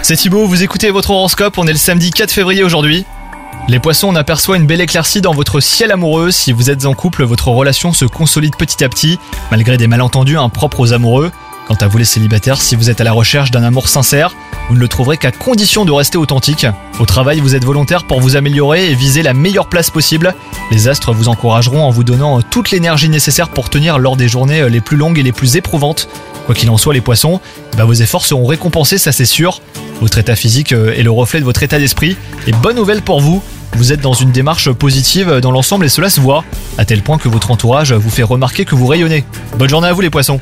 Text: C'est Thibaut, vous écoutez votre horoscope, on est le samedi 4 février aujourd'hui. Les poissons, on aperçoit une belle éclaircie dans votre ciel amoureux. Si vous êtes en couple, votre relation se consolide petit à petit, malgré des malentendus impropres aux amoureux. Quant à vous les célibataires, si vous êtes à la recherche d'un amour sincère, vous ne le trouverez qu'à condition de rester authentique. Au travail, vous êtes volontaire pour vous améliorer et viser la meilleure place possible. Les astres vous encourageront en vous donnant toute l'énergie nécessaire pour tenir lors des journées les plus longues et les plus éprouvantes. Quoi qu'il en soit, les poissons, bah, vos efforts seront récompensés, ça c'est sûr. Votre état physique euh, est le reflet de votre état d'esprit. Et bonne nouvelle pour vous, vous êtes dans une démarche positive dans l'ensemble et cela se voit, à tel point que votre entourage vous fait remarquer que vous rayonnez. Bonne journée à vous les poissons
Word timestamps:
C'est 0.00 0.16
Thibaut, 0.16 0.46
vous 0.46 0.62
écoutez 0.62 0.90
votre 0.90 1.10
horoscope, 1.10 1.58
on 1.58 1.66
est 1.66 1.72
le 1.72 1.78
samedi 1.78 2.10
4 2.10 2.30
février 2.30 2.62
aujourd'hui. 2.62 3.04
Les 3.68 3.80
poissons, 3.80 4.08
on 4.08 4.16
aperçoit 4.16 4.56
une 4.56 4.66
belle 4.66 4.80
éclaircie 4.80 5.20
dans 5.20 5.34
votre 5.34 5.60
ciel 5.60 5.92
amoureux. 5.92 6.30
Si 6.30 6.52
vous 6.52 6.70
êtes 6.70 6.86
en 6.86 6.94
couple, 6.94 7.24
votre 7.24 7.48
relation 7.48 7.92
se 7.92 8.06
consolide 8.06 8.56
petit 8.56 8.82
à 8.82 8.88
petit, 8.88 9.18
malgré 9.50 9.76
des 9.76 9.88
malentendus 9.88 10.38
impropres 10.38 10.80
aux 10.80 10.94
amoureux. 10.94 11.30
Quant 11.66 11.74
à 11.74 11.86
vous 11.86 11.98
les 11.98 12.06
célibataires, 12.06 12.62
si 12.62 12.76
vous 12.76 12.88
êtes 12.88 13.02
à 13.02 13.04
la 13.04 13.12
recherche 13.12 13.50
d'un 13.50 13.62
amour 13.62 13.90
sincère, 13.90 14.34
vous 14.68 14.74
ne 14.74 14.80
le 14.80 14.88
trouverez 14.88 15.16
qu'à 15.16 15.32
condition 15.32 15.84
de 15.84 15.92
rester 15.92 16.18
authentique. 16.18 16.66
Au 17.00 17.06
travail, 17.06 17.40
vous 17.40 17.54
êtes 17.54 17.64
volontaire 17.64 18.04
pour 18.04 18.20
vous 18.20 18.36
améliorer 18.36 18.90
et 18.90 18.94
viser 18.94 19.22
la 19.22 19.34
meilleure 19.34 19.68
place 19.68 19.90
possible. 19.90 20.34
Les 20.70 20.88
astres 20.88 21.12
vous 21.12 21.28
encourageront 21.28 21.82
en 21.82 21.90
vous 21.90 22.04
donnant 22.04 22.42
toute 22.42 22.70
l'énergie 22.70 23.08
nécessaire 23.08 23.48
pour 23.48 23.70
tenir 23.70 23.98
lors 23.98 24.16
des 24.16 24.28
journées 24.28 24.68
les 24.68 24.80
plus 24.80 24.96
longues 24.96 25.18
et 25.18 25.22
les 25.22 25.32
plus 25.32 25.56
éprouvantes. 25.56 26.08
Quoi 26.46 26.54
qu'il 26.54 26.70
en 26.70 26.76
soit, 26.76 26.94
les 26.94 27.00
poissons, 27.00 27.40
bah, 27.76 27.84
vos 27.84 27.94
efforts 27.94 28.24
seront 28.24 28.46
récompensés, 28.46 28.98
ça 28.98 29.12
c'est 29.12 29.24
sûr. 29.24 29.60
Votre 30.00 30.18
état 30.18 30.36
physique 30.36 30.72
euh, 30.72 30.94
est 30.94 31.02
le 31.02 31.10
reflet 31.10 31.40
de 31.40 31.44
votre 31.44 31.62
état 31.62 31.78
d'esprit. 31.78 32.16
Et 32.46 32.52
bonne 32.52 32.76
nouvelle 32.76 33.02
pour 33.02 33.20
vous, 33.20 33.42
vous 33.74 33.92
êtes 33.92 34.00
dans 34.00 34.14
une 34.14 34.32
démarche 34.32 34.70
positive 34.72 35.40
dans 35.40 35.50
l'ensemble 35.50 35.84
et 35.84 35.88
cela 35.88 36.10
se 36.10 36.20
voit, 36.20 36.44
à 36.78 36.84
tel 36.84 37.02
point 37.02 37.18
que 37.18 37.28
votre 37.28 37.50
entourage 37.50 37.92
vous 37.92 38.10
fait 38.10 38.22
remarquer 38.22 38.64
que 38.64 38.74
vous 38.74 38.86
rayonnez. 38.86 39.24
Bonne 39.58 39.68
journée 39.68 39.88
à 39.88 39.92
vous 39.92 40.00
les 40.00 40.10
poissons 40.10 40.40